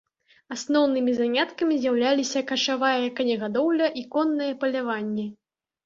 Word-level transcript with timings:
Асноўнымі 0.55 1.13
заняткамі 1.19 1.77
з'яўляліся 1.85 2.45
качавая 2.55 2.97
конегадоўля 3.23 3.87
і 4.03 4.07
коннае 4.13 4.53
паляванне. 4.67 5.33